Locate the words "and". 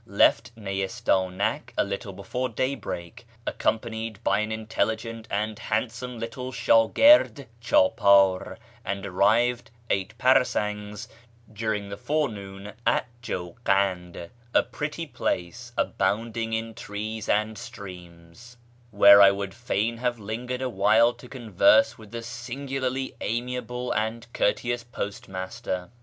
5.29-5.59, 8.83-9.05, 17.29-17.55, 23.91-24.25